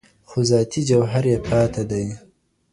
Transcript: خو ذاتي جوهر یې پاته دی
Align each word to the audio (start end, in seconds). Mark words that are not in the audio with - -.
خو 0.29 0.37
ذاتي 0.49 0.81
جوهر 0.89 1.23
یې 1.31 1.37
پاته 1.47 1.83
دی 1.89 2.05